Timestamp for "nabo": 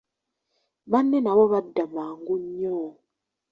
1.21-1.43